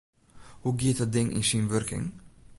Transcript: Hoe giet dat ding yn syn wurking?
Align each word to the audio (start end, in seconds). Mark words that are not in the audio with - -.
Hoe 0.61 0.73
giet 0.79 0.97
dat 0.99 1.11
ding 1.15 1.29
yn 1.37 1.47
syn 1.49 1.69
wurking? 1.71 2.05